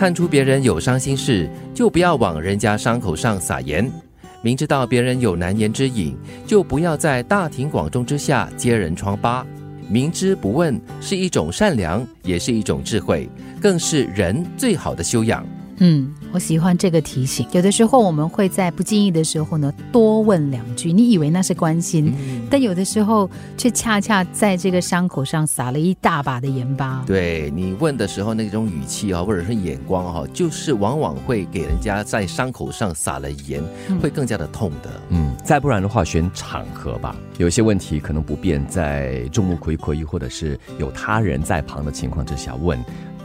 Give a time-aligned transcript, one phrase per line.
[0.00, 3.92] 看出别人有伤心事，就不要往人家伤口上撒盐。
[4.40, 9.46] 明知道别人有难言之隐，就不要在大庭广众之下揭人疮疤。
[9.90, 13.28] 明知不问是一种善良，也是一种智慧，
[13.60, 15.46] 更是人最好的修养。
[15.80, 17.46] 嗯，我喜欢这个提醒。
[17.52, 22.12] 有的时候我们会在不经意的时候呢，多问两句，你以为那是关心，
[22.50, 27.02] 但有的时候却恰恰在这个伤口上撒了一大把的盐巴。
[27.06, 33.62] 对你问的时候那种语气啊，或者是眼光哈，就是往往会给人家在伤口上撒了盐，
[34.00, 34.90] 会更加的痛的。
[35.08, 37.16] 嗯，再不然的话，选场合吧。
[37.38, 42.78] 有些问题可能不便在众目睽睽，或者是有他人在旁的情况之下问。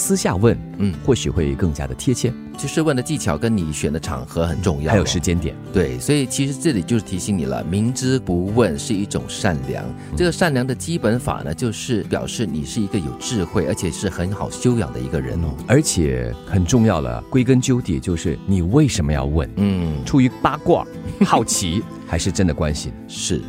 [0.00, 2.32] 私下问，嗯，或许会更加的贴切。
[2.56, 5.54] 就是问的技巧跟你选的场合很重要，还有时间点。
[5.72, 9.84] 对，所以其实这里就是提醒你了，明知不问是一种善良。
[10.16, 15.54] 这个善良的基本法呢，就是表示你是一个有智慧，而且是很好修养的一个人哦。
[15.66, 19.48] 而且很重要了，归根究底就是你为什么要问？
[19.56, 20.84] 嗯，出于八卦、
[21.24, 22.92] 好奇， 还是真的关心？
[23.08, 23.40] 是，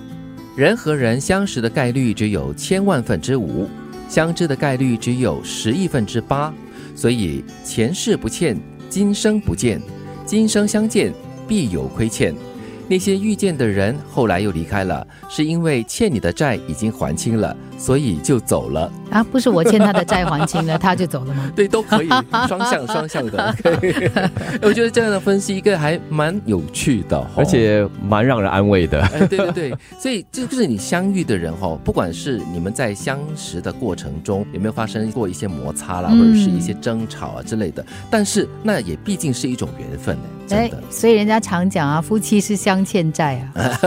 [0.55, 3.67] 人和人相识的概率只有千万分之五。
[4.11, 6.53] 相知的概率只有十亿分之八，
[6.93, 8.59] 所以前世不欠，
[8.89, 9.79] 今生不见；
[10.25, 11.13] 今生相见，
[11.47, 12.35] 必有亏欠。
[12.89, 19.23] 那些遇见的人，后来又离开了，是因为欠你的债已经还清了，所以就走了啊？
[19.23, 21.51] 不是我欠他的债还清了， 他就走了吗？
[21.55, 22.09] 对，都可以，
[22.47, 23.55] 双向双向的。
[24.61, 29.01] 我觉得这样的分析一个还蛮有趣的，而且蛮让人安慰的。
[29.27, 40.21] 对对对，所以这就是你相遇的人哈，不管是你们在相识的过程中有没有发生过一些摩擦啦，或者是一些争吵啊之类的，但是那也毕竟是一种缘分呢。
[40.47, 43.79] 真的，所以人家常讲啊，夫妻是相欠债啊，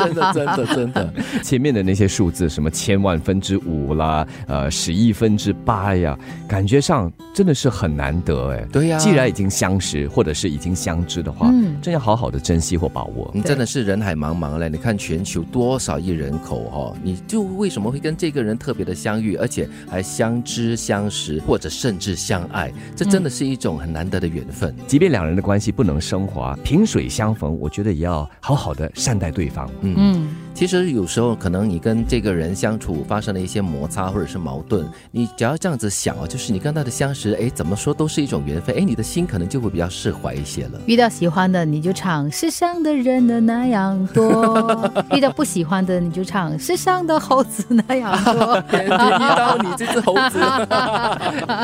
[0.00, 1.12] 真的真的真的。
[1.42, 6.18] 前面的那些数字，什么千万分之五啦，呃，十亿分之八呀，
[6.48, 8.66] 感觉上真的是很难得哎。
[8.72, 13.30] 对呀，既然已经相识或者是已经相知的话，嗯，真要好好的珍惜或把握。
[13.34, 24.74] 你真的是人海茫茫嘞，你看全球多少亿人口哈，你就为什么会跟这个人特别的相遇，而且还相知相识，或者甚至相爱，这真的是一种很难得的缘分。
[24.86, 25.90] 即便两人的关系不能。
[25.90, 29.68] 能升华，萍水相逢，我觉得也要好好的善待对方。
[29.80, 40.80] 嗯嗯，其实有时候可能你跟这个人相处发生了一些摩擦或者是矛盾，你只要这样子想啊，就是你跟他的相识，哎，怎么说都是一种缘分，哎，你的心可能就会比较释怀一些了。
[40.84, 48.62] 遇到喜欢的你就唱世上的人的那样多，遇到不喜欢的你就唱世上的猴子那样多。
[48.70, 50.38] 遇到你这只猴子，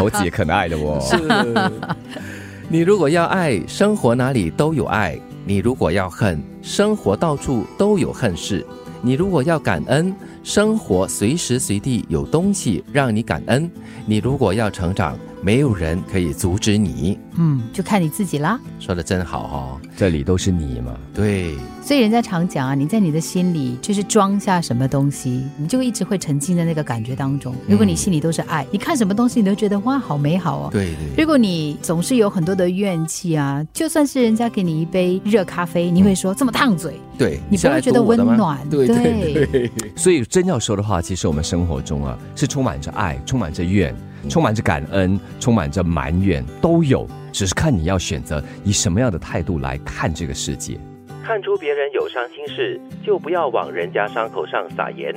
[0.01, 0.99] 猴子也可爱的哦。
[1.03, 1.17] 是。
[2.69, 5.15] 你如果要爱，生活哪里都有爱；
[5.49, 8.67] 你如果要恨，生活到处都有恨事；
[9.01, 10.13] 你如果要感恩，
[10.43, 13.71] 生活随时随地有东西让你感恩；
[14.07, 17.17] 你如果要成长，没有人可以阻止你。
[17.37, 18.59] 嗯，就看你自己啦。
[18.81, 20.93] 说的真好哈，这里都是你嘛。
[21.15, 21.55] 对。
[21.81, 27.55] 所以人家常讲啊，你在你的心里就是装下什么东西，你就一直会沉浸在那个感觉当中。
[27.69, 30.69] 如果你心里都是爱，你看什么东西你都觉得哇，好美好哦。
[30.73, 31.23] 对对。
[31.23, 38.69] 如果你总是有很多的怨气啊，就算是人家给你一杯热咖啡，你会说这么烫嘴，对你不会觉得温暖。
[38.69, 39.71] 对对对。
[39.95, 43.95] 所以真要说的话，其实我们生活中啊，是充满着爱，充满着怨，
[44.29, 47.07] 充满着感恩，充满着埋怨，都有。
[47.33, 50.79] 只是看你要选择以什么样的态度来看这个世界。
[51.23, 55.13] 看出别人有伤心事，就不要往人家伤口上撒盐；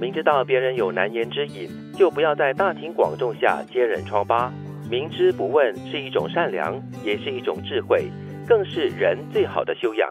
[0.00, 4.52] 明知道别人有难言之隐，就不要在大庭广众下揭人疮疤。
[4.90, 8.10] 明知不问是一种善良，也是一种智慧，
[8.48, 10.10] 更是人最好的修养。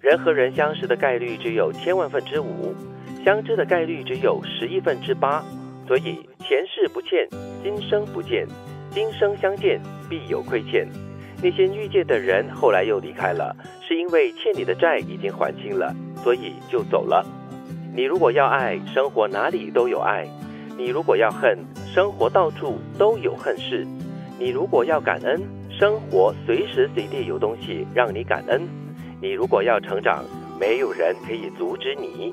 [0.00, 2.74] 人和人相识的概率只有千万分之五，
[3.24, 5.44] 相知的概率只有十亿分之八。
[5.86, 6.18] 所以
[6.48, 7.28] 前世不欠，
[7.60, 8.46] 今生不见；
[8.92, 10.86] 今生相见，必有亏欠。
[11.42, 15.92] 那些遇见的人后来又离开了，是因为欠你的债已经还清了，
[16.22, 17.26] 所以就走了。
[17.92, 20.24] 你如果要爱，生活哪里都有爱；
[20.78, 21.58] 你如果要恨，
[21.92, 23.84] 生活到处都有恨事；
[24.38, 28.60] 你如果要感恩，生活随时随地有东西让你感恩；
[29.20, 30.24] 你如果要成长，
[30.60, 32.32] 没有人可以阻止你。